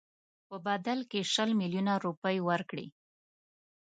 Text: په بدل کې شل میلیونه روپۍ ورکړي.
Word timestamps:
په 0.47 0.55
بدل 0.67 0.99
کې 1.11 1.21
شل 1.33 1.49
میلیونه 1.61 1.93
روپۍ 2.05 2.37
ورکړي. 2.49 2.87